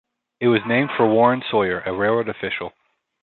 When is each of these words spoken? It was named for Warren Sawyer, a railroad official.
It 0.39 0.47
was 0.47 0.61
named 0.67 0.89
for 0.97 1.05
Warren 1.05 1.43
Sawyer, 1.51 1.81
a 1.85 1.93
railroad 1.93 2.27
official. 2.27 2.73